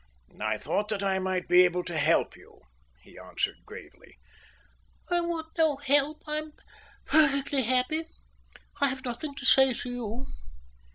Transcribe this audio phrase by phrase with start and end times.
[0.41, 2.61] "I thought that I might be able to help you,"
[3.03, 4.17] he answered gravely.
[5.11, 6.23] "I want no help.
[6.25, 6.53] I'm
[7.05, 8.05] perfectly happy.
[8.79, 10.25] I have nothing to say to you."